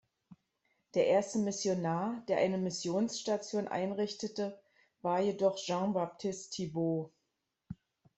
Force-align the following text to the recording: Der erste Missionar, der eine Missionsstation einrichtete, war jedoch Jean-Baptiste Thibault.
Der 0.95 1.05
erste 1.05 1.37
Missionar, 1.37 2.23
der 2.27 2.39
eine 2.39 2.57
Missionsstation 2.57 3.67
einrichtete, 3.67 4.59
war 5.03 5.19
jedoch 5.21 5.57
Jean-Baptiste 5.57 6.49
Thibault. 6.55 7.11